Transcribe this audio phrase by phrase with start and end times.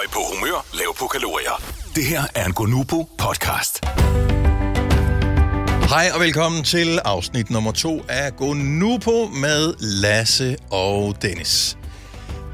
[0.00, 1.62] Høj på humør, lav på kalorier.
[1.94, 3.84] Det her er en Gonubо podcast.
[5.88, 11.78] Hej og velkommen til afsnit nummer to af Gonupo med Lasse og Dennis.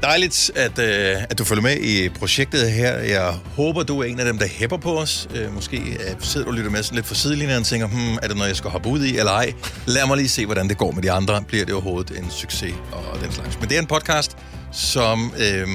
[0.03, 2.97] Dejligt, at, øh, at du følger med i projektet her.
[2.97, 5.27] Jeg håber, du er en af dem, der hæpper på os.
[5.35, 8.17] Øh, måske øh, sidder du og lytter med sådan lidt for sidelinjen og tænker, hmm,
[8.21, 9.53] er det noget, jeg skal hoppe ud i, eller ej?
[9.85, 11.43] Lad mig lige se, hvordan det går med de andre.
[11.47, 13.59] Bliver det overhovedet en succes og den slags.
[13.59, 14.37] Men det er en podcast,
[14.71, 15.67] som øh,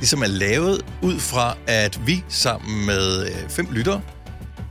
[0.00, 4.00] ligesom er lavet ud fra, at vi sammen med øh, fem lyttere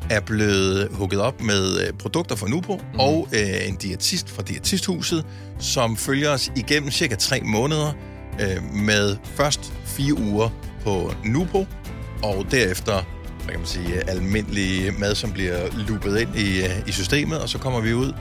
[0.09, 2.99] er blevet hugget op med øh, produkter fra Nupo mm.
[2.99, 5.25] og øh, en diætist fra Diætisthuset,
[5.59, 7.93] som følger os igennem cirka tre måneder
[8.41, 10.49] øh, med først fire uger
[10.83, 11.65] på Nupo,
[12.23, 13.03] og derefter
[13.43, 17.49] hvad kan man sige, almindelig mad, som bliver loopet ind i, øh, i systemet, og
[17.49, 18.13] så kommer vi ud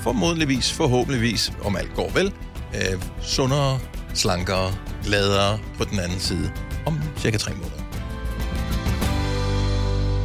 [0.00, 2.32] formodentligvis, forhåbentligvis, om alt går vel,
[2.74, 3.78] øh, sundere,
[4.14, 4.74] slankere,
[5.04, 6.52] gladere på den anden side
[6.86, 7.80] om cirka tre måneder.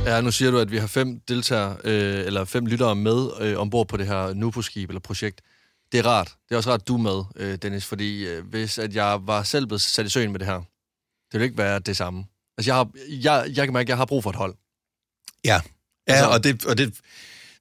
[0.05, 3.57] Ja, nu siger du, at vi har fem deltagere, øh, eller fem lyttere med øh,
[3.57, 5.41] ombord på det her Nupo-skib eller projekt.
[5.91, 6.35] Det er rart.
[6.49, 9.43] Det er også rart, du er med, øh, Dennis, fordi øh, hvis at jeg var
[9.43, 12.25] selv blevet sat i søen med det her, det ville ikke være det samme.
[12.57, 14.55] Altså, jeg, har, jeg, jeg kan mærke, at jeg har brug for et hold.
[15.45, 15.61] Ja,
[16.07, 16.99] ja Altså- og, det, og det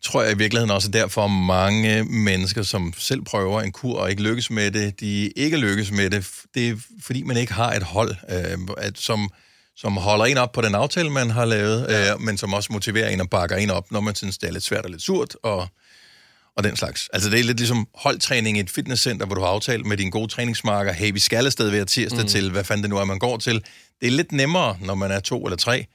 [0.05, 4.11] tror jeg i virkeligheden også er derfor mange mennesker, som selv prøver en kur og
[4.11, 7.72] ikke lykkes med det, de ikke lykkes med det, det er fordi man ikke har
[7.72, 9.30] et hold, øh, at, som,
[9.77, 12.12] som holder en op på den aftale, man har lavet, ja.
[12.12, 14.52] øh, men som også motiverer en og bakker en op, når man synes, det er
[14.52, 15.69] lidt svært og lidt surt, og,
[16.56, 17.08] og den slags.
[17.12, 20.11] Altså det er lidt ligesom holdtræning i et fitnesscenter, hvor du har aftalt med dine
[20.11, 22.28] gode træningsmarker, hey, vi skal afsted hver tirsdag mm.
[22.28, 23.64] til, hvad fanden det nu er, man går til.
[24.00, 25.86] Det er lidt nemmere, når man er to eller tre,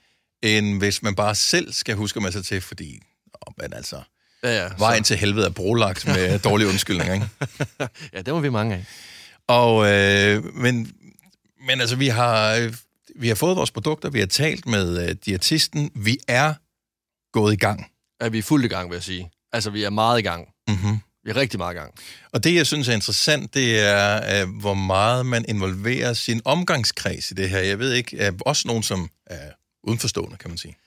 [0.44, 3.00] end hvis man bare selv skal huske med sig til, fordi,
[3.48, 4.02] oh, men altså,
[4.44, 4.70] Ja, ja.
[4.78, 7.30] vejen til helvede er brolagt med dårlige undskyldninger, ikke?
[8.14, 8.86] ja, det må vi mange af.
[9.48, 10.92] Og, øh, men,
[11.67, 12.70] men altså, vi har,
[13.16, 16.54] vi har fået vores produkter, vi har talt med øh, diætisten, vi er
[17.32, 17.92] gået i gang.
[18.20, 19.32] Er vi er fuldt i gang, vil jeg sige.
[19.54, 20.48] Altså, vi er meget i gang.
[20.67, 21.00] Mm-hmm.
[21.23, 21.94] Vi er rigtig meget i gang.
[22.33, 27.32] Og det, jeg synes er interessant, det er, øh, hvor meget man involverer sin omgangskreds
[27.32, 27.60] i det her.
[27.60, 29.52] Jeg ved ikke, øh, også nogen, som er
[29.83, 30.77] udenforstående, kan man sige.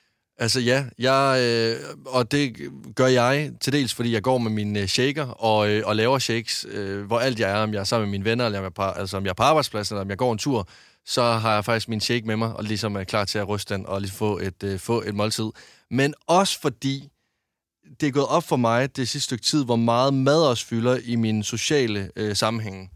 [0.43, 4.77] Altså ja, jeg, øh, og det gør jeg til dels, fordi jeg går med min
[4.77, 7.85] øh, shaker og, øh, og laver shakes, øh, hvor alt jeg er, om jeg er
[7.85, 10.05] sammen med mine venner, eller om jeg, på, altså, om jeg er på arbejdspladsen, eller
[10.05, 10.69] om jeg går en tur,
[11.07, 13.75] så har jeg faktisk min shake med mig, og ligesom er klar til at ryste
[13.75, 15.51] den, og ligesom få et, øh, få et måltid.
[15.91, 17.09] Men også fordi,
[18.01, 20.99] det er gået op for mig det sidste stykke tid, hvor meget mad også fylder
[21.05, 22.91] i min sociale øh, sammenhæng.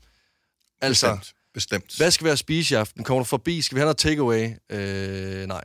[0.81, 1.35] Altså, Bestemt.
[1.55, 1.97] Bestemt.
[1.97, 3.05] hvad skal vi have at spise i aften?
[3.05, 3.63] Kommer du forbi?
[3.63, 4.51] Skal vi have noget takeaway?
[4.71, 5.65] Øh, nej.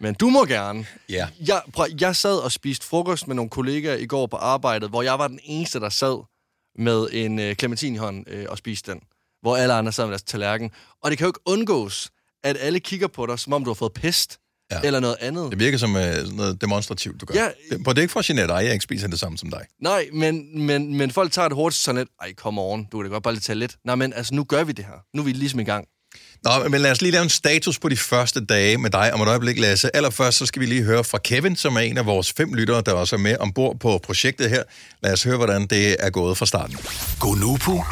[0.00, 0.86] Men du må gerne.
[1.08, 1.28] Ja.
[1.40, 5.02] Jeg, prøv, jeg sad og spiste frokost med nogle kollegaer i går på arbejdet, hvor
[5.02, 6.24] jeg var den eneste, der sad
[6.78, 9.00] med en øh, clementin i hånden øh, og spiste den.
[9.42, 10.70] Hvor alle andre sad med deres tallerken.
[11.02, 12.10] Og det kan jo ikke undgås,
[12.44, 14.38] at alle kigger på dig, som om du har fået pest.
[14.70, 14.80] Ja.
[14.84, 15.50] Eller noget andet.
[15.50, 17.34] Det virker som øh, sådan noget demonstrativt, du gør.
[17.34, 17.48] Ja.
[17.70, 19.66] Det, det er ikke for at genere dig, jeg ikke spiser det samme som dig.
[19.82, 23.04] Nej, men, men, men folk tager det hurtigt sådan lidt, ej, kom on, du kan
[23.04, 23.76] da godt bare lige tage lidt.
[23.84, 25.16] Nej, men altså, nu gør vi det her.
[25.16, 25.88] Nu er vi ligesom i gang.
[26.44, 29.20] Nå, men lad os lige lave en status på de første dage med dig om
[29.20, 29.96] et øjeblik, Lasse.
[29.96, 32.82] Allerførst så skal vi lige høre fra Kevin, som er en af vores fem lyttere,
[32.86, 34.62] der også er med ombord på projektet her.
[35.02, 36.76] Lad os høre, hvordan det er gået fra starten.
[37.20, 37.82] Gonubо,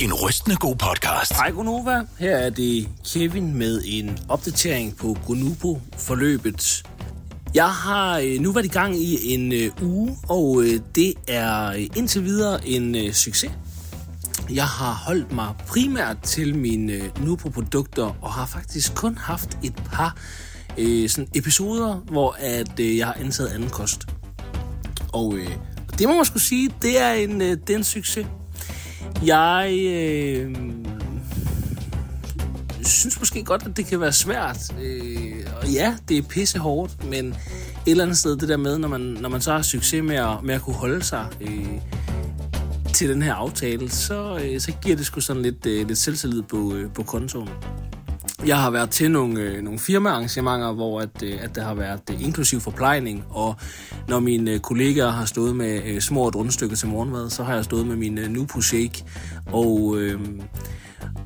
[0.00, 1.32] en rystende god podcast.
[1.32, 6.82] Hej Gonova, her er det Kevin med en opdatering på Gonubo-forløbet.
[7.54, 11.70] Jeg har øh, nu været i gang i en øh, uge, og øh, det er
[11.96, 13.50] indtil videre en succes.
[14.50, 19.74] Jeg har holdt mig primært til mine øh, Nupo-produkter, og har faktisk kun haft et
[19.92, 20.16] par
[20.78, 24.06] øh, sådan episoder, hvor at, øh, jeg har antaget anden kost.
[25.12, 25.50] Og øh,
[25.98, 28.26] det må man skulle sige, det er en, øh, det er en succes.
[29.26, 30.54] Jeg øh,
[32.82, 34.74] synes måske godt, at det kan være svært.
[34.80, 37.36] Øh, og ja, det er pisse hårdt, men et
[37.86, 40.42] eller andet sted, det der med, når man, når man så har succes med at,
[40.42, 41.68] med at kunne holde sig øh,
[42.94, 46.42] til den her aftale, så, øh, så giver det sgu sådan lidt, øh, lidt selvtillid
[46.42, 47.48] på, øh, på kontoen.
[48.46, 52.00] Jeg har været til nogle, øh, nogle firmaarrangementer, hvor at, øh, at der har været
[52.10, 53.56] øh, inklusiv forplejning, og
[54.08, 57.54] når mine øh, kollegaer har stået med øh, små og rundstykker til morgenmad, så har
[57.54, 59.04] jeg stået med min øh, Nupo Shake,
[59.46, 60.20] og, øh,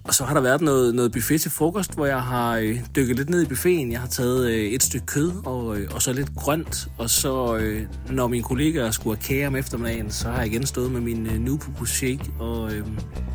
[0.05, 3.17] og så har der været noget, noget buffet til frokost, hvor jeg har øh, dykket
[3.17, 3.93] lidt ned i buffeten.
[3.93, 7.57] Jeg har taget øh, et stykke kød og, øh, og så lidt grønt, og så
[7.57, 11.01] øh, når mine kollegaer skulle have kage om eftermiddagen, så har jeg igen stået med
[11.01, 12.87] min øh, Nupupu Shake, og, øh,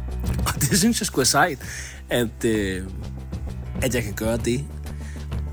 [0.47, 1.59] og det synes jeg skulle er sejt,
[2.09, 2.45] at...
[2.45, 2.83] Øh,
[3.81, 4.65] at jeg kan gøre det.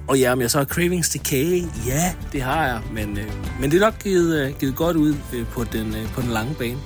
[0.08, 3.32] Og ja, om jeg så har cravings til kage, ja, det har jeg, men, øh,
[3.60, 6.30] men det er nok givet, øh, givet godt ud øh, på, den, øh, på den
[6.30, 6.78] lange bane.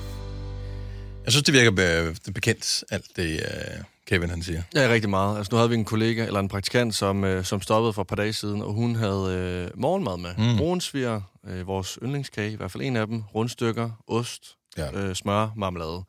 [1.25, 4.61] Jeg synes, det virker øh, be- bekendt, alt det, øh, Kevin han siger.
[4.75, 5.37] Ja, rigtig meget.
[5.37, 8.07] Altså, nu havde vi en kollega, eller en praktikant, som, øh, som stoppede for et
[8.07, 9.35] par dage siden, og hun havde
[9.73, 10.51] øh, morgenmad med.
[10.51, 10.57] Mm.
[10.57, 14.91] Brunsviger, øh, vores yndlingskage, i hvert fald en af dem, rundstykker, ost, Ja.
[14.99, 16.03] øh, smør, marmelade.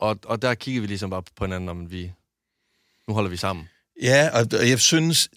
[0.00, 2.12] Og, og der kiggede vi ligesom bare på hinanden, om vi...
[3.08, 3.68] Nu holder vi sammen.
[4.02, 5.28] Ja, og jeg synes,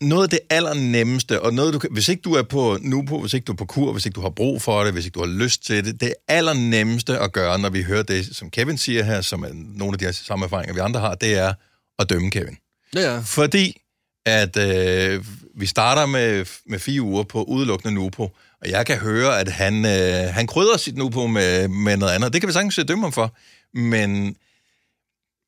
[0.00, 3.20] noget af det allernemmeste, og noget, du kan, hvis ikke du er på nu på,
[3.20, 5.14] hvis ikke du er på kur, hvis ikke du har brug for det, hvis ikke
[5.14, 8.78] du har lyst til det, det allernemmeste at gøre, når vi hører det, som Kevin
[8.78, 11.54] siger her, som er nogle af de her samme erfaringer, vi andre har, det er
[11.98, 12.56] at dømme Kevin.
[12.94, 13.18] Ja, ja.
[13.24, 13.80] Fordi
[14.26, 15.24] at øh,
[15.56, 18.22] vi starter med, med fire uger på udelukkende Nupo,
[18.62, 22.32] og jeg kan høre, at han, øh, han krydder sit Nupo med, med noget andet.
[22.32, 23.36] Det kan vi sagtens dømme ham for,
[23.78, 24.36] men,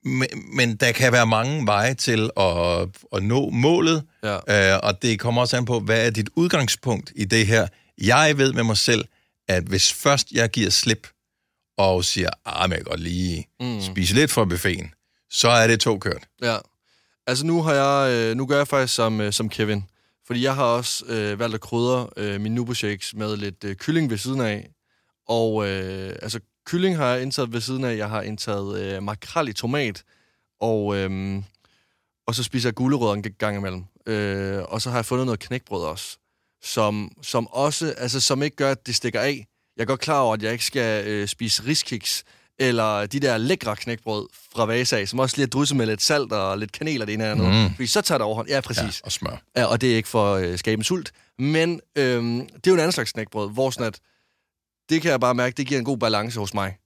[0.04, 4.74] men, men der kan være mange veje til at, at nå målet, Ja.
[4.74, 7.66] øh, og det kommer også an på, hvad er dit udgangspunkt i det her.
[8.02, 9.04] Jeg ved med mig selv,
[9.48, 11.08] at hvis først jeg giver slip
[11.78, 13.80] og siger, ah, jeg kan godt lige mm.
[13.80, 14.94] spise lidt fra buffeten,
[15.30, 16.22] så er det to kørt.
[16.42, 16.56] Ja.
[17.26, 19.84] Altså nu har jeg, øh, nu gør jeg faktisk som, øh, som Kevin.
[20.26, 23.76] Fordi jeg har også øh, valgt at krydre øh, mine Nubo Shakes med lidt øh,
[23.76, 24.70] kylling ved siden af.
[25.28, 27.96] Og øh, altså kylling har jeg indtaget ved siden af.
[27.96, 30.02] Jeg har indtaget øh, makrel i tomat.
[30.60, 31.42] Og, øh,
[32.26, 33.84] og så spiser jeg gulerødder en gang imellem.
[34.06, 36.18] Øh, og så har jeg fundet noget knækbrød også.
[36.62, 39.46] Som, som også, altså som ikke gør, at det stikker af.
[39.76, 42.24] Jeg er godt klar over, at jeg ikke skal øh, spise riskiks,
[42.58, 46.32] eller de der lækre knækbrød fra Vasa, som også lige er drysset med lidt salt
[46.32, 47.70] og lidt kanel og det ene eller andet.
[47.70, 47.74] Mm.
[47.74, 48.48] Fordi så tager det overhånd.
[48.48, 49.00] Ja, præcis.
[49.00, 49.42] Ja, og smør.
[49.56, 51.12] Ja, og det er ikke for øh, skabe en sult.
[51.38, 54.00] Men øhm, det er jo en anden slags knækbrød, hvor sådan at,
[54.90, 56.76] det kan jeg bare mærke, det giver en god balance hos mig.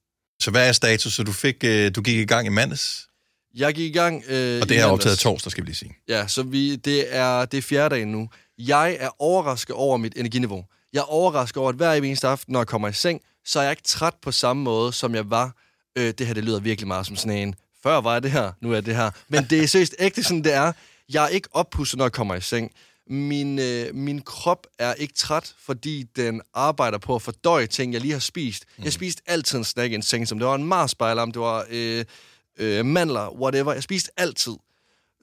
[0.40, 1.12] Så hvad er status?
[1.14, 3.08] Så du, fik, øh, du gik i gang i mandags,
[3.54, 4.24] Jeg gik i gang...
[4.28, 5.94] Øh, og det er optaget torsdag, skal vi lige sige.
[6.08, 8.28] Ja, så vi, det, er, det er fjerde dagen nu.
[8.58, 10.64] Jeg er overrasket over mit energiniveau.
[10.92, 13.62] Jeg er overrasket over, at hver eneste aften, når jeg kommer i seng, så er
[13.62, 15.56] jeg ikke træt på samme måde, som jeg var.
[15.98, 17.54] Øh, det her, det lyder virkelig meget som sådan en...
[17.82, 19.10] Før var jeg det her, nu er jeg det her.
[19.28, 20.72] Men det er seriøst ægte, sådan det er.
[21.12, 22.70] Jeg er ikke oppustet, når jeg kommer i seng.
[23.06, 28.00] Min, øh, min krop er ikke træt, fordi den arbejder på at fordøje ting, jeg
[28.00, 28.64] lige har spist.
[28.84, 31.40] Jeg spiste altid en snack i en seng, som det var en Mars-spejler, om det
[31.40, 32.04] var øh,
[32.58, 33.72] øh, mandler, whatever.
[33.72, 34.52] Jeg spiste altid.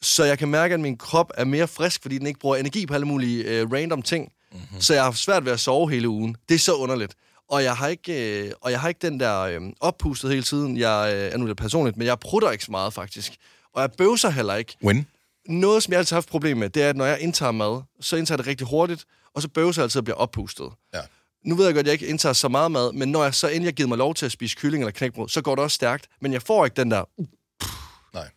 [0.02, 2.86] Så jeg kan mærke, at min krop er mere frisk, fordi den ikke bruger energi
[2.86, 4.32] på alle mulige øh, random ting.
[4.52, 4.82] Mm-hmm.
[4.82, 6.36] Så jeg har haft svært ved at sove hele ugen.
[6.50, 7.16] Det er så underligt.
[7.50, 10.78] Og jeg har ikke, øh, og jeg har ikke den der øh, oppustet hele tiden.
[10.78, 13.36] Jeg øh, er nu lidt personligt, men jeg prutter ikke så meget faktisk.
[13.74, 14.78] Og jeg bøvser heller ikke.
[14.84, 15.08] Win.
[15.48, 17.82] Noget, som jeg altid har haft problem med, det er, at når jeg indtager mad,
[18.02, 19.06] så indtager jeg det rigtig hurtigt,
[19.36, 20.70] og så bøvser jeg altid og bliver oppustet.
[20.94, 21.00] Ja.
[21.46, 23.48] Nu ved jeg godt, at jeg ikke indtager så meget mad, men når jeg så
[23.48, 25.76] endelig har givet mig lov til at spise kylling eller knækbrød, så går det også
[25.76, 26.08] stærkt.
[26.22, 27.04] Men jeg får ikke den der
[28.14, 28.28] Nej.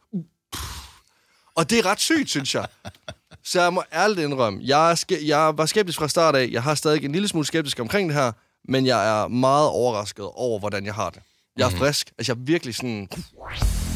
[1.54, 2.66] og det er ret sygt, synes jeg.
[3.44, 6.48] Så jeg må ærligt indrømme, jeg, ske- jeg var skeptisk fra start af.
[6.52, 8.32] Jeg har stadig en lille smule skeptisk omkring det her,
[8.68, 11.22] men jeg er meget overrasket over, hvordan jeg har det.
[11.56, 11.78] Jeg er Mhm.
[11.78, 12.12] frisk.
[12.18, 13.08] Altså, jeg er virkelig sådan...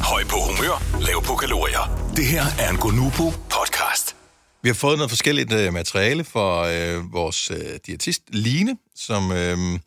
[0.00, 2.12] Høj på humør, lav på kalorier.
[2.16, 4.16] Det her er en Gonubro podcast.
[4.62, 9.78] Vi har fået noget forskelligt øh, materiale fra øh, vores øh, diætist Line, som, øh,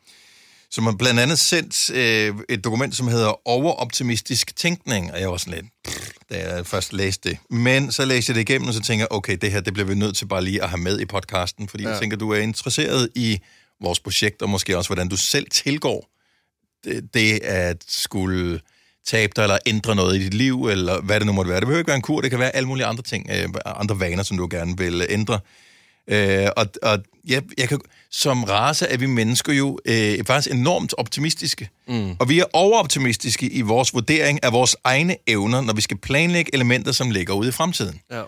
[0.72, 5.14] som har blandt andet sendt øh, et dokument, som hedder Overoptimistisk tænkning.
[5.14, 7.38] Og jeg var sådan lidt, pff, da jeg først læste det.
[7.50, 9.88] Men så læste jeg det igennem, og så tænker jeg, okay, det her det bliver
[9.88, 11.90] vi nødt til bare lige at have med i podcasten, fordi ja.
[11.90, 13.40] jeg tænker, du er interesseret i
[13.82, 16.10] vores projekt, og måske også, hvordan du selv tilgår
[16.84, 18.60] det, det at skulle
[19.06, 21.60] tabe dig, eller ændre noget i dit liv, eller hvad det nu måtte være.
[21.60, 24.00] Det behøver ikke være en kur, det kan være alle mulige andre ting, øh, andre
[24.00, 25.40] vaner, som du gerne vil ændre.
[26.08, 27.00] Øh, og og
[27.30, 27.80] ja, jeg kan,
[28.12, 31.70] som race er vi mennesker jo øh, faktisk enormt optimistiske.
[31.88, 32.16] Mm.
[32.20, 36.56] Og vi er overoptimistiske i vores vurdering af vores egne evner, når vi skal planlægge
[36.56, 38.02] elementer, som ligger ude i fremtiden.
[38.12, 38.22] Ja.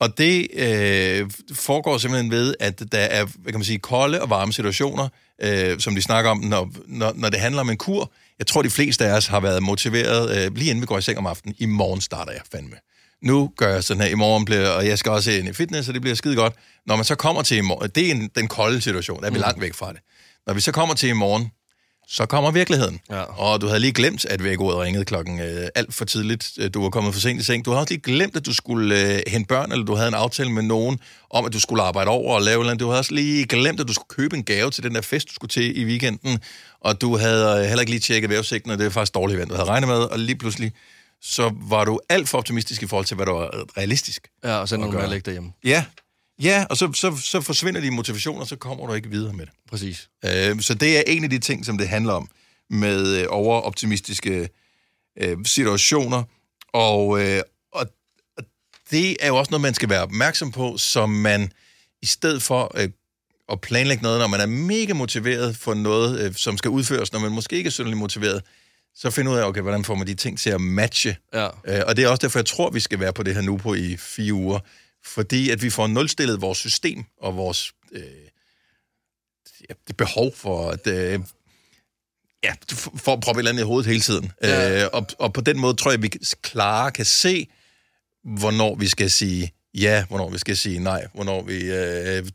[0.00, 4.30] Og det øh, foregår simpelthen ved, at der er hvad kan man sige, kolde og
[4.30, 5.08] varme situationer,
[5.42, 8.10] øh, som de snakker om, når, når, når det handler om en kur.
[8.40, 11.02] Jeg tror, de fleste af os har været motiveret, øh, lige inden vi går i
[11.02, 11.54] seng om aftenen.
[11.58, 12.76] I morgen starter jeg fandme.
[13.22, 15.88] Nu gør jeg sådan her, i morgen bliver, og jeg skal også ind i fitness,
[15.88, 16.54] og det bliver skide godt.
[16.86, 19.30] Når man så kommer til i morgen, det er en, den kolde situation, der er
[19.30, 20.00] vi langt væk fra det.
[20.46, 21.50] Når vi så kommer til i morgen,
[22.12, 23.00] så kommer virkeligheden.
[23.10, 23.22] Ja.
[23.22, 26.50] Og du havde lige glemt, at vækkeordet ringede klokken øh, alt for tidligt.
[26.58, 27.64] Øh, Du var kommet for sent i seng.
[27.64, 30.14] Du havde også lige glemt, at du skulle øh, hente børn, eller du havde en
[30.14, 30.98] aftale med nogen
[31.30, 32.80] om, at du skulle arbejde over og lave noget.
[32.80, 35.28] Du havde også lige glemt, at du skulle købe en gave til den der fest,
[35.28, 36.38] du skulle til i weekenden.
[36.80, 39.46] Og du havde øh, heller ikke lige tjekket vejrudsigten, og det er faktisk dårligt vejr,
[39.48, 39.96] du havde regnet med.
[39.98, 40.72] Og lige pludselig,
[41.22, 44.28] så var du alt for optimistisk i forhold til, hvad der var realistisk.
[44.44, 44.90] Ja, og så gøre.
[44.92, 45.52] med at lægge derhjemme.
[45.64, 45.84] Ja,
[46.42, 49.46] ja og så, så, så forsvinder din motivation, og så kommer du ikke videre med
[49.46, 49.54] det.
[49.70, 50.08] Præcis.
[50.24, 52.28] Øh, så det er en af de ting, som det handler om
[52.70, 54.48] med øh, overoptimistiske
[55.20, 56.22] øh, situationer.
[56.72, 57.42] Og, øh,
[57.72, 57.86] og,
[58.38, 58.44] og
[58.90, 61.52] det er jo også noget, man skal være opmærksom på, som man
[62.02, 62.88] i stedet for øh,
[63.52, 67.20] at planlægge noget, når man er mega motiveret for noget, øh, som skal udføres, når
[67.20, 68.42] man måske ikke er synderligt motiveret,
[68.94, 71.16] så finde ud af, okay, hvordan får man de ting til at matche.
[71.34, 71.46] Ja.
[71.64, 73.56] Øh, og det er også derfor, jeg tror, vi skal være på det her nu
[73.56, 74.58] på i fire uger.
[75.04, 78.02] Fordi at vi får nulstillet vores system og vores øh,
[79.68, 80.86] ja, det behov for at...
[80.86, 81.20] Øh,
[82.42, 82.54] ja,
[82.96, 84.32] for at proppe et eller andet i hovedet hele tiden.
[84.42, 84.84] Ja.
[84.84, 86.08] Øh, og, og på den måde tror jeg, at vi
[86.42, 87.48] klare kan se,
[88.24, 92.28] hvornår vi skal sige ja, hvornår vi skal sige nej, hvornår vi øh,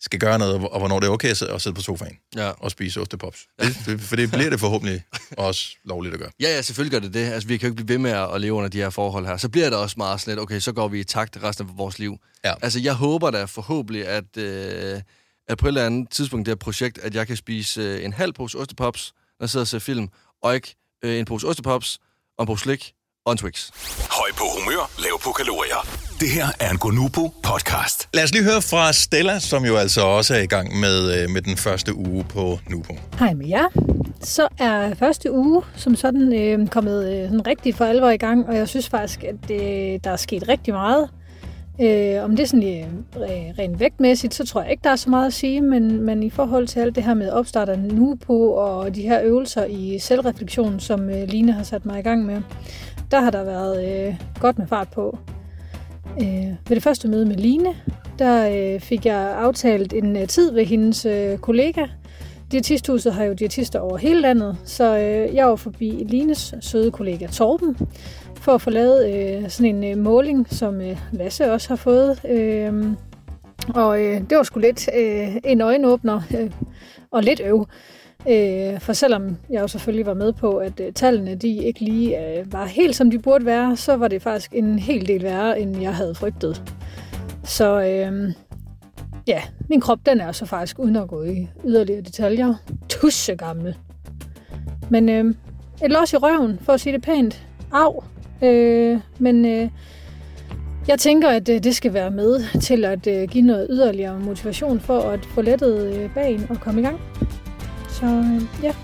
[0.00, 2.50] skal gøre noget, og hvornår det er okay at sidde- på sofaen Ja.
[2.50, 3.46] og spise ostepops.
[3.60, 5.02] Det, det, for det bliver det forhåbentlig
[5.38, 6.30] også lovligt at gøre.
[6.40, 7.32] Ja, ja, selvfølgelig gør det det.
[7.32, 9.36] Altså, vi kan jo ikke blive ved med at leve under de her forhold her.
[9.36, 11.78] Så bliver det også meget sådan lidt, okay, så går vi i takt resten af
[11.78, 12.16] vores liv.
[12.44, 12.54] Ja.
[12.62, 15.00] Altså, jeg håber da forhåbentlig, at, øh,
[15.48, 18.12] at på et eller andet tidspunkt det her projekt, at jeg kan spise øh, en
[18.12, 20.08] halv pose ostepops, når jeg sidder og ser film,
[20.42, 21.98] og ikke øh, en pose ostepops,
[22.38, 22.92] og en pose slik
[23.30, 23.70] og en Twix.
[24.18, 25.80] Høj på humør, lav på kalorier.
[26.20, 28.08] Det her er en Gonubо podcast.
[28.14, 31.30] Lad os lige høre fra Stella, som jo altså også er i gang med, øh,
[31.30, 32.94] med den første uge på Nupo.
[33.18, 33.68] Hej med jer.
[34.22, 38.46] Så er første uge som sådan øh, kommet øh, sådan rigtig for alvor i gang,
[38.48, 41.08] og jeg synes faktisk, at øh, der er sket rigtig meget.
[41.82, 42.84] Øh, om det er sådan
[43.16, 43.24] øh,
[43.58, 46.30] rent vægtmæssigt, så tror jeg ikke, der er så meget at sige, men, men i
[46.30, 50.80] forhold til alt det her med opstarter nu på, og de her øvelser i selvreflektion,
[50.80, 52.42] som øh, Line har sat mig i gang med,
[53.10, 55.18] der har der været øh, godt med fart på.
[56.20, 57.74] Øh, ved det første møde med Line,
[58.18, 61.86] der øh, fik jeg aftalt en øh, tid ved hendes øh, kollega,
[62.52, 67.26] Diætisthuset har jo diætister over hele landet, så øh, jeg var forbi Lines søde kollega
[67.26, 67.76] Torben
[68.36, 72.20] for at få lavet øh, sådan en øh, måling, som øh, Lasse også har fået.
[72.28, 72.84] Øh,
[73.74, 76.50] og øh, det var sgu lidt øh, en øjenåbner øh,
[77.10, 77.66] og lidt øv.
[78.28, 82.38] Øh, for selvom jeg jo selvfølgelig var med på, at øh, tallene de ikke lige
[82.38, 85.60] øh, var helt som de burde være, så var det faktisk en hel del værre,
[85.60, 86.62] end jeg havde frygtet.
[87.44, 88.32] Så øh,
[89.26, 92.54] ja, min krop den er så faktisk, uden at gå i yderligere detaljer,
[92.88, 93.76] tusse gammel.
[94.90, 95.34] Men øh,
[95.84, 97.46] et los i røven, for at sige det pænt.
[97.72, 98.02] Au.
[98.42, 99.68] Øh, men øh,
[100.88, 104.80] jeg tænker, at øh, det skal være med til at øh, give noget yderligere motivation
[104.80, 107.00] for at få lettet øh, bagen og komme i gang.
[108.00, 108.74] Så øh, ja,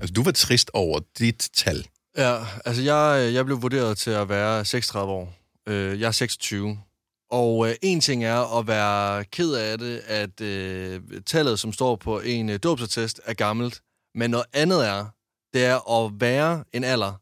[0.00, 1.86] Altså, du var trist over dit tal.
[2.16, 5.34] Ja, altså jeg, jeg blev vurderet til at være 36 år.
[5.68, 6.78] Øh, jeg er 26.
[7.30, 11.96] Og øh, en ting er at være ked af det, at øh, tallet, som står
[11.96, 13.80] på en øh, dåbsattest, er gammelt.
[14.14, 15.06] Men noget andet er,
[15.54, 17.12] det er at være en alder,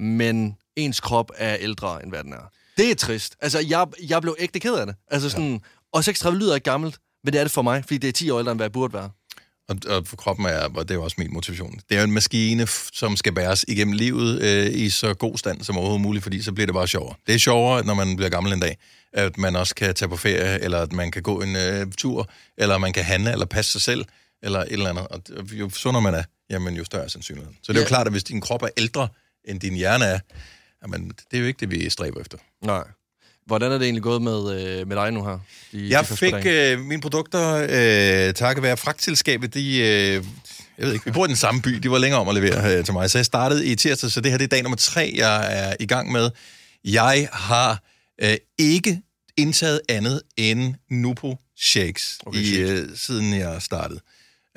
[0.00, 2.50] men ens krop er ældre, end hvad den er.
[2.76, 3.36] Det er trist.
[3.40, 4.94] Altså, jeg, jeg blev ægte ked af det.
[5.08, 5.58] Altså sådan, ja.
[5.92, 8.30] Og 36 lyder ikke gammelt, men det er det for mig, fordi det er 10
[8.30, 9.10] år ældre, end hvad jeg burde være.
[9.68, 11.80] Og, og for kroppen er, og det er jo også min motivation.
[11.88, 15.62] Det er jo en maskine, som skal bæres igennem livet øh, i så god stand
[15.62, 17.14] som overhovedet muligt, fordi så bliver det bare sjovere.
[17.26, 18.78] Det er sjovere, når man bliver gammel en dag,
[19.12, 22.30] at man også kan tage på ferie, eller at man kan gå en øh, tur,
[22.58, 24.04] eller man kan handle, eller passe sig selv,
[24.42, 25.06] eller et eller andet.
[25.08, 27.56] Og jo sundere man er, jamen jo større er sandsynligheden.
[27.62, 27.88] Så det er jo Ja.
[27.88, 29.08] klart, at hvis din krop er ældre,
[29.44, 30.18] end din hjerne er,
[30.82, 32.38] jamen, det er jo ikke det, vi stræber efter.
[32.64, 32.84] Nej.
[33.46, 35.38] Hvordan er det egentlig gået med, øh, med dig nu her?
[35.72, 37.66] De, Jeg de fik øh, mine produkter,
[38.28, 40.24] øh, takket være fragtselskabet, de, øh,
[40.78, 42.78] jeg ved ikke, vi bor i den samme by, de var længere om at levere
[42.78, 44.76] øh, til mig, så jeg startede i tirsdag, så det her det er dag nummer
[44.76, 46.30] tre, jeg er i gang med.
[46.84, 47.82] Jeg har
[48.22, 49.02] øh, ikke
[49.36, 54.00] indtaget andet end Nupo Shakes, Okay, i, øh, siden jeg startede.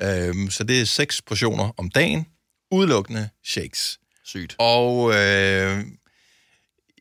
[0.02, 2.26] Øh, så det er seks portioner om dagen,
[2.70, 3.98] udelukkende shakes.
[4.24, 4.56] Sygt.
[4.58, 5.84] Og øh,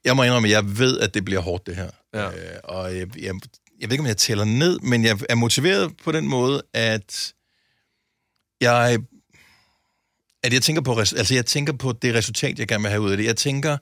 [0.07, 1.89] jeg må indrømme, at jeg ved, at det bliver hårdt, det her.
[2.13, 2.27] Ja.
[2.27, 3.33] Øh, og jeg, jeg,
[3.79, 7.33] jeg ved ikke, om jeg tæller ned, men jeg er motiveret på den måde, at
[8.61, 8.99] jeg,
[10.43, 13.11] at jeg tænker på, altså jeg tænker på det resultat, jeg gerne vil have ud
[13.11, 13.25] af det.
[13.25, 13.77] Jeg tænker,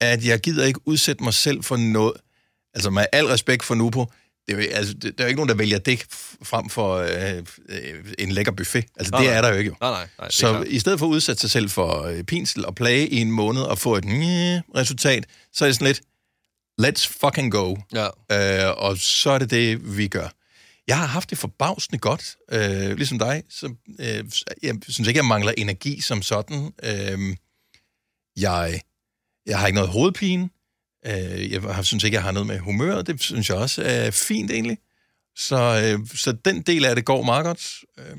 [0.00, 2.14] at jeg gider ikke udsætte mig selv for noget,
[2.74, 4.06] altså med al respekt for Nupo,
[4.48, 6.04] det er, jo, altså, det, der er jo ikke nogen, der vælger det
[6.42, 8.84] frem for øh, øh, en lækker buffet.
[8.96, 9.74] Altså, Nej, det er der jo ikke jo.
[9.80, 10.30] Nej, nej, nej.
[10.30, 10.68] Så klart.
[10.68, 13.62] i stedet for at udsætte sig selv for øh, pinsel og plage i en måned
[13.62, 16.00] og få et nye resultat, så er det sådan lidt,
[16.82, 17.76] let's fucking go.
[17.94, 18.06] Ja.
[18.68, 20.28] Øh, og så er det det, vi gør.
[20.88, 23.42] Jeg har haft det forbavsende godt, øh, ligesom dig.
[23.50, 24.24] Så, øh,
[24.62, 26.72] jeg synes ikke, jeg mangler energi som sådan.
[26.82, 27.36] Øh,
[28.36, 28.80] jeg,
[29.46, 30.48] jeg har ikke noget hovedpine.
[31.08, 33.02] Øh, jeg har, synes ikke, jeg har noget med humør.
[33.02, 34.78] Det synes jeg også er fint egentlig.
[35.36, 37.72] Så, øh, så den del af det går meget godt.
[37.98, 38.16] Øh,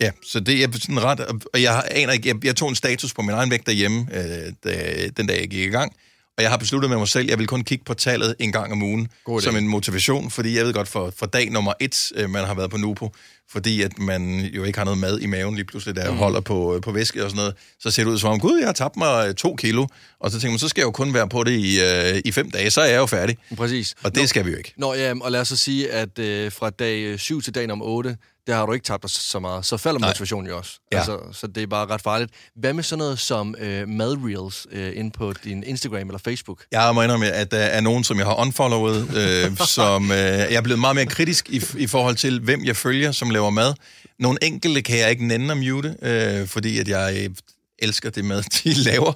[0.00, 1.20] ja, så det er sådan ret...
[1.54, 2.28] Og jeg aner ikke...
[2.28, 5.50] Jeg, jeg tog en status på min egen vægt derhjemme, øh, da, den dag jeg
[5.50, 5.96] gik i gang.
[6.36, 8.52] Og jeg har besluttet med mig selv, at jeg vil kun kigge på tallet en
[8.52, 9.44] gang om ugen God idé.
[9.44, 12.54] som en motivation, fordi jeg ved godt, for, for dag nummer et, øh, man har
[12.54, 13.10] været på Nupo,
[13.50, 16.16] fordi at man jo ikke har noget mad i maven lige pludselig, der mm.
[16.16, 18.58] holder på, øh, på væske og sådan noget, så ser det ud som om, gud,
[18.58, 19.86] jeg har tabt mig øh, to kilo,
[20.20, 22.32] og så tænker man, så skal jeg jo kun være på det i, øh, i
[22.32, 23.36] fem dage, så er jeg jo færdig.
[23.56, 23.94] Præcis.
[24.02, 24.72] Og det skal vi jo ikke.
[24.76, 27.84] Nå, ja, og lad os så sige, at øh, fra dag 7 til dag nummer
[27.84, 29.66] 8, der har du ikke tabt så meget.
[29.66, 30.08] Så falder Nej.
[30.08, 30.78] motivationen jo også.
[30.92, 30.96] Ja.
[30.96, 32.30] Altså, så det er bare ret farligt.
[32.56, 36.64] Hvad med sådan noget som øh, madreels øh, inde på din Instagram eller Facebook?
[36.72, 40.54] Jeg må indrømme, at der er nogen, som jeg har unfollowet, øh, som øh, jeg
[40.54, 43.74] er blevet meget mere kritisk i, i forhold til, hvem jeg følger, som laver mad.
[44.18, 47.30] Nogle enkelte kan jeg ikke nænde at mute, øh, fordi at jeg
[47.78, 49.12] elsker det mad, de laver.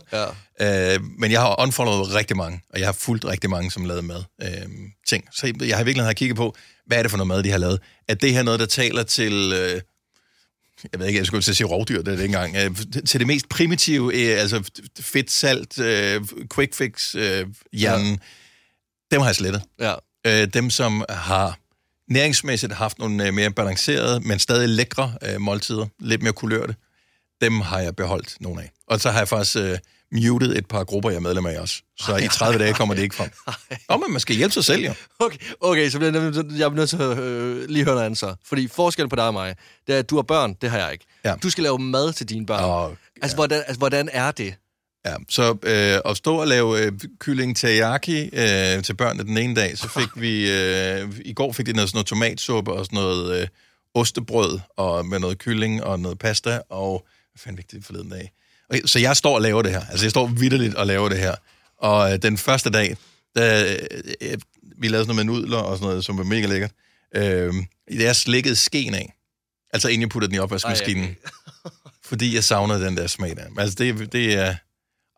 [0.60, 0.94] Ja.
[0.94, 4.02] Øh, men jeg har unfollowet rigtig mange, og jeg har fulgt rigtig mange, som lavede
[4.02, 4.68] mad øh,
[5.06, 5.24] ting.
[5.32, 7.58] Så jeg har virkelig har kigget på, hvad er det for noget mad, de har
[7.58, 7.80] lavet.
[8.08, 9.52] Er det her noget, der taler til...
[9.52, 9.80] Øh,
[10.92, 12.56] jeg ved ikke, jeg skulle til at sige rovdyr, det er det engang.
[12.56, 16.24] Øh, til det mest primitive, øh, altså fedt, salt, øh,
[16.54, 18.16] quick fix, øh, hjernen, ja.
[19.10, 19.62] dem har jeg slettet.
[19.80, 19.94] Ja.
[20.26, 21.58] Øh, dem, som har
[22.08, 26.74] næringsmæssigt haft nogle øh, mere balancerede, men stadig lækre øh, måltider, lidt mere kulørte,
[27.40, 28.70] dem har jeg beholdt nogle af.
[28.86, 29.78] Og så har jeg faktisk øh,
[30.12, 31.82] muted et par grupper, jeg er medlem af også.
[32.00, 33.30] Så i 30 dage kommer det ikke frem.
[33.90, 34.92] Nå, men man skal hjælpe sig selv, jo.
[35.18, 38.06] Okay, okay så bliver jeg, nødt- jeg er nødt til at øh, lige høre noget
[38.06, 38.34] andet så.
[38.44, 39.54] Fordi forskellen på dig og mig,
[39.86, 41.04] det er, at du har børn, det har jeg ikke.
[41.24, 41.34] Ja.
[41.42, 42.64] Du skal lave mad til dine børn.
[42.64, 44.54] Og, Altså, hvordan, altså, hvordan er det?
[45.06, 49.54] ja, så øh, at stå og lave øh, kylling teriyaki øh, til børnene den ene
[49.54, 52.96] dag, så fik vi, øh, i går fik de noget, sådan noget tomatsuppe og sådan
[52.96, 53.48] noget øh,
[53.94, 57.06] ostebrød og med noget kylling og noget pasta, og
[57.38, 58.32] hvad fanden det forleden dag?
[58.70, 59.86] Okay, så jeg står og laver det her.
[59.86, 61.34] Altså, jeg står vidderligt og laver det her.
[61.78, 62.96] Og øh, den første dag,
[63.36, 63.76] da,
[64.20, 64.38] øh,
[64.78, 66.70] vi lavede sådan noget med nudler og sådan noget, som var mega lækkert.
[67.14, 67.54] Øh,
[67.90, 69.14] jeg slikkede skeen af.
[69.72, 71.04] Altså, inden jeg puttede den i opvaskemaskinen.
[71.04, 71.14] Ej,
[72.08, 73.44] fordi jeg savnede den der smag der.
[73.58, 74.54] Altså, det, det er...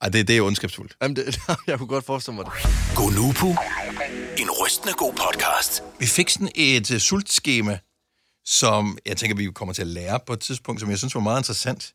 [0.03, 0.97] Ej, det, det er ondskabsfuldt.
[1.03, 2.53] Jamen, det, jeg kunne godt forestille mig det.
[2.97, 3.49] Gonoko.
[4.39, 5.83] En rystende god podcast.
[5.99, 7.79] Vi fik sådan et uh, sultskema,
[8.45, 11.21] som jeg tænker, vi kommer til at lære på et tidspunkt, som jeg synes var
[11.21, 11.95] meget interessant.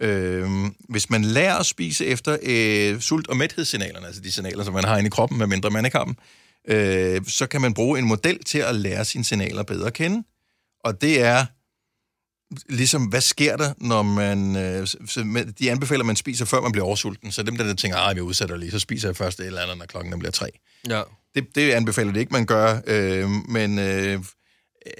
[0.00, 4.74] Øhm, hvis man lærer at spise efter øh, sult- og mæthedssignalerne, altså de signaler, som
[4.74, 6.16] man har inde i kroppen, medmindre man ikke har dem,
[6.68, 10.24] øh, så kan man bruge en model til at lære sine signaler bedre at kende.
[10.84, 11.46] Og det er
[12.68, 14.56] ligesom, hvad sker der, når man...
[14.56, 17.32] Øh, så de anbefaler, at man spiser, før man bliver oversulten.
[17.32, 19.78] Så dem, der tænker, at jeg udsætter lige, så spiser jeg først et eller andet,
[19.78, 20.46] når klokken bliver tre.
[20.88, 21.02] Ja.
[21.34, 24.24] Det, det anbefaler det ikke, man gør, øh, men øh,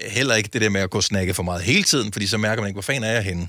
[0.08, 2.38] heller ikke det der med at gå og snakke for meget hele tiden, fordi så
[2.38, 3.48] mærker man ikke, hvor fanden er jeg henne.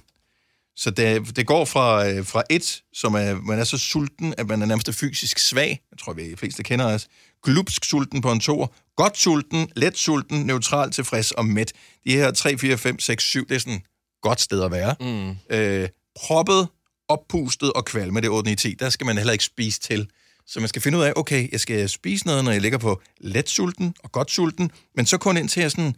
[0.76, 4.48] Så det, det går fra, øh, fra et, som er, man er så sulten, at
[4.48, 7.08] man er nærmest fysisk svag, jeg tror, vi de fleste kender os,
[7.44, 11.74] glupsk sulten på en toer, godt sulten, let sulten, neutral, tilfreds og mæt.
[12.06, 13.82] De her 3, 4, 5, 6, 7, det er sådan
[14.22, 14.96] godt sted at være.
[15.00, 15.56] Mm.
[15.56, 16.68] Øh, proppet,
[17.10, 18.74] oppustet og kvalme, det er 8, 9, 10.
[18.80, 20.08] Der skal man heller ikke spise til.
[20.48, 23.02] Så man skal finde ud af, okay, jeg skal spise noget, når jeg ligger på
[23.18, 25.96] let sulten og godt sulten, men så kun indtil jeg sådan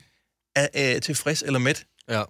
[0.56, 1.86] er, er tilfreds eller mæt.
[2.10, 2.24] Ja.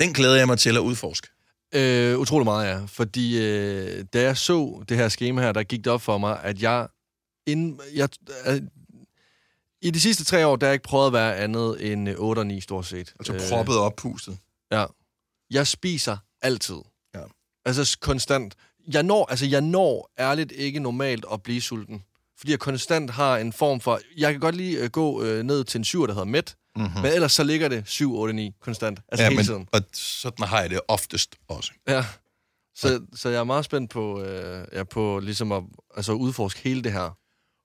[0.00, 1.28] Den glæder jeg mig til at udforske.
[1.74, 2.84] Øh, utrolig meget, ja.
[2.86, 6.40] Fordi øh, da jeg så det her schema her, der gik det op for mig,
[6.42, 6.88] at jeg...
[7.46, 8.08] Inden, jeg
[8.46, 8.60] øh,
[9.82, 12.14] I de sidste tre år, der har jeg ikke prøvet at være andet end øh,
[12.18, 13.14] 8 og 9 stort set.
[13.18, 14.38] Altså proppet og oppustet.
[14.72, 14.84] Ja.
[15.50, 16.76] Jeg spiser altid.
[17.14, 17.20] Ja.
[17.64, 18.54] Altså konstant.
[18.92, 22.04] Jeg når, altså, jeg når ærligt ikke normalt at blive sulten.
[22.38, 24.00] Fordi jeg konstant har en form for...
[24.16, 26.56] Jeg kan godt lige gå uh, ned til en 7, der hedder mæt.
[26.78, 27.02] Mm-hmm.
[27.02, 29.00] Men ellers så ligger det 7, 8, 9 konstant.
[29.12, 29.68] Altså Ja, hele men, tiden.
[29.72, 31.72] og sådan har jeg det oftest også.
[31.88, 32.04] Ja.
[32.76, 35.62] Så, så jeg er meget spændt på, øh, ja, på ligesom at
[35.96, 37.16] altså, udforske hele det her.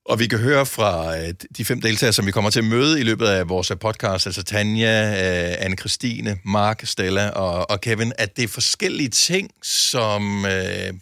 [0.05, 2.99] Og vi kan høre fra øh, de fem deltagere, som vi kommer til at møde
[2.99, 8.37] i løbet af vores podcast, altså Tanja, øh, Anne-Christine, Mark, Stella og, og Kevin, at
[8.37, 10.93] det er forskellige ting, som, øh,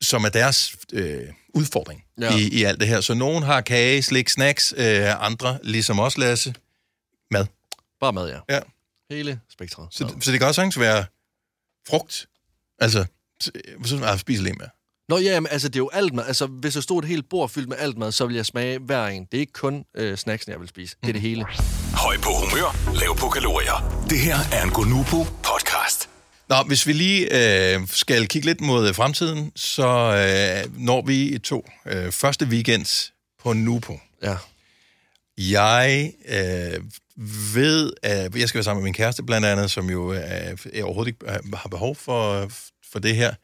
[0.00, 1.20] som er deres øh,
[1.54, 2.36] udfordring ja.
[2.36, 3.00] i, i alt det her.
[3.00, 6.54] Så nogen har kage, slik, snacks, øh, andre, ligesom os, Lasse,
[7.30, 7.46] mad.
[8.00, 8.54] Bare mad, ja.
[8.54, 8.60] Ja.
[9.10, 9.88] Hele spektret.
[9.90, 11.04] Så, så det kan også sagtens være
[11.88, 12.26] frugt.
[12.78, 13.04] Altså,
[13.40, 13.50] så,
[13.84, 14.66] så jeg spiser lige med.
[15.08, 16.24] Nå ja, men altså det er jo alt mad.
[16.26, 18.78] Altså hvis der stod et helt bord fyldt med alt mad, så vil jeg smage
[18.78, 19.24] hver en.
[19.24, 20.96] Det er ikke kun øh, snacksen, jeg vil spise.
[21.00, 21.46] Det er det hele.
[21.94, 24.04] Høj på humør, lav på kalorier.
[24.10, 26.08] Det her er en Gonoko podcast.
[26.48, 27.22] Nå, hvis vi lige
[27.74, 33.12] øh, skal kigge lidt mod øh, fremtiden, så øh, når vi to øh, første weekends
[33.42, 34.00] på Nupo.
[34.22, 34.36] Ja.
[35.38, 36.84] Jeg øh,
[37.54, 40.20] ved, at jeg skal være sammen med min kæreste blandt andet, som jo øh,
[40.72, 42.50] er overhovedet ikke øh, har behov for,
[42.92, 43.34] for det her.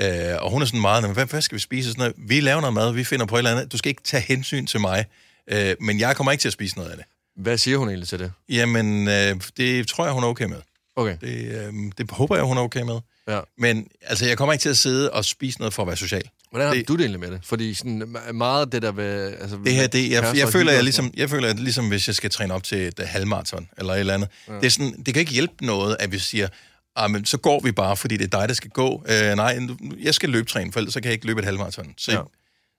[0.00, 1.88] Øh, og hun er sådan meget, "Nå, men hvad, hvad skal vi spise?
[1.90, 2.14] Sådan noget.
[2.30, 3.72] Vi laver noget mad, vi finder på et eller andet.
[3.72, 5.04] Du skal ikke tage hensyn til mig,
[5.50, 7.06] øh, men jeg kommer ikke til at spise noget af det.
[7.42, 8.32] Hvad siger hun egentlig til det?
[8.48, 10.60] Jamen, øh, det tror jeg, hun er okay med.
[10.96, 11.16] Okay.
[11.20, 13.00] Det, øh, det håber jeg, hun er okay med.
[13.28, 13.40] Ja.
[13.58, 16.30] Men altså, jeg kommer ikke til at sidde og spise noget for at være social.
[16.50, 17.40] Hvordan har Det- du det egentlig med det?
[17.44, 19.34] Fordi sådan, me- meget det der ved...
[19.40, 22.06] Altså, Det her, det, jeg, jeg, og føler, jeg, ligesom, jeg føler, at ligesom hvis
[22.06, 24.54] jeg skal træne op til et uh, halvmarathon eller et eller andet, ja.
[24.54, 26.48] det, er sådan, det kan ikke hjælpe noget, at vi siger,
[26.96, 28.94] ah, men så går vi bare, fordi det er dig, der skal gå.
[28.94, 29.58] Uh, nej,
[30.02, 31.94] jeg skal løbetræne, for ellers så kan jeg ikke løbe et halvmarathon.
[31.98, 32.22] Så, Ja.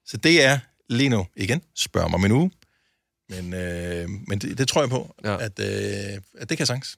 [0.06, 2.52] så det er lige nu, igen, spørg mig om en uge,
[3.30, 5.38] men, øh, men det, det tror jeg på, Ja.
[5.46, 6.98] at, øh, at det kan jeg sagtens.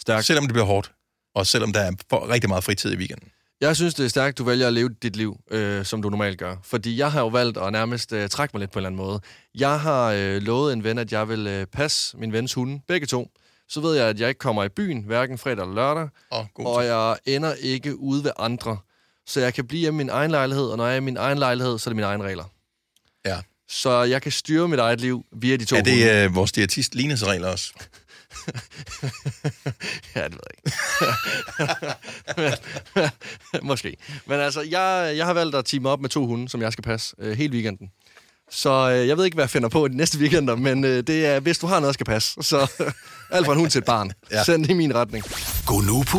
[0.00, 0.26] Stærkt.
[0.26, 0.92] selvom det bliver hårdt,
[1.34, 1.92] og selvom der er
[2.28, 3.28] rigtig meget fritid i weekenden.
[3.60, 6.38] Jeg synes, det er stærkt, du vælger at leve dit liv, øh, som du normalt
[6.38, 6.56] gør.
[6.64, 9.06] Fordi jeg har jo valgt at nærmest øh, trække mig lidt på en eller anden
[9.06, 9.20] måde.
[9.54, 13.06] Jeg har øh, lovet en ven, at jeg vil øh, passe min vens hunde, begge
[13.06, 13.30] to.
[13.68, 16.08] Så ved jeg, at jeg ikke kommer i byen, hverken fredag eller lørdag.
[16.32, 18.78] Åh, god og jeg ender ikke ude ved andre.
[19.26, 21.16] Så jeg kan blive hjemme i min egen lejlighed, og når jeg er i min
[21.16, 22.44] egen lejlighed, så er det mine egne regler.
[23.26, 23.38] Ja.
[23.68, 25.90] Så jeg kan styre mit eget liv via de to Er hunde.
[25.90, 27.72] det øh, vores diætist Lines regler også?
[30.14, 30.76] Ja, det ved jeg ikke.
[33.70, 33.96] Måske.
[34.26, 36.84] Men altså, jeg, jeg har valgt at teame op med to hunde, som jeg skal
[36.84, 37.90] passe øh, hele weekenden.
[38.50, 41.02] Så øh, jeg ved ikke, hvad jeg finder på i de næste weekender, men øh,
[41.06, 42.58] det er, hvis du har noget, der skal passe, så
[43.30, 44.12] alt fra en hund til et barn.
[44.30, 44.44] Ja.
[44.44, 45.24] Send det i min retning.
[45.70, 46.18] Gonoko,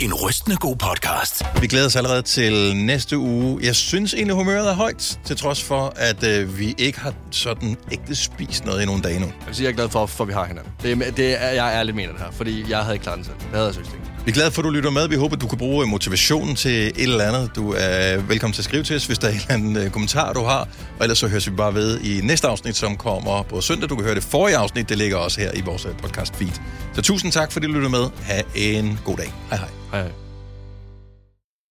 [0.00, 1.42] en rystende god podcast.
[1.60, 3.58] Vi glæder os allerede til næste uge.
[3.62, 7.76] Jeg synes egentlig, humøret er højt, til trods for, at øh, vi ikke har sådan
[7.92, 9.26] ægte spist noget i nogle dage nu.
[9.26, 10.72] Jeg vil sige, jeg er glad for, for at vi har hinanden.
[10.82, 13.18] Det, er- det er, jeg er ærligt mener det her, fordi jeg havde ikke klaret
[13.18, 13.36] det selv.
[13.38, 14.11] Det havde jeg synes ikke.
[14.24, 15.08] Vi er glade for, at du lytter med.
[15.08, 17.50] Vi håber, du kan bruge motivationen til et eller andet.
[17.56, 19.90] Du er velkommen til at skrive til os, hvis der er en eller anden øh,
[19.90, 20.60] kommentar, du har.
[20.98, 23.88] Og ellers så høres vi bare ved i næste afsnit, som kommer på søndag.
[23.88, 24.88] Du kan høre det forrige afsnit.
[24.88, 26.52] Det ligger også her i vores øh, podcast feed.
[26.94, 28.06] Så tusind tak, fordi du lytter med.
[28.22, 29.32] Ha' en god dag.
[29.50, 29.68] Hej hej.
[29.92, 30.31] Hej, hej.